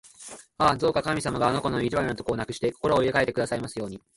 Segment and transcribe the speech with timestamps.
[0.57, 4.01] ああ、どうか神様があの子の意地悪なところをなくして、心を入れかえてくださいますように！